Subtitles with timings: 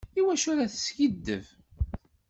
[0.19, 1.45] Iwacu ara teskiddeb?